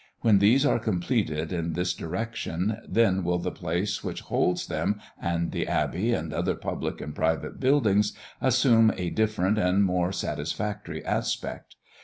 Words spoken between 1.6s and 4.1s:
this direction, then will the place